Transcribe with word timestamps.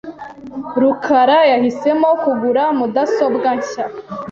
rukara 0.81 1.37
yahisemo 1.51 2.09
kugura 2.23 2.63
mudasobwa 2.77 3.49
nshya. 3.57 3.85